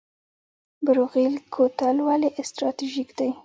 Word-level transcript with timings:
بروغیل 0.85 1.33
کوتل 1.55 1.97
ولې 2.07 2.29
استراتیژیک 2.41 3.09
دی؟ 3.17 3.29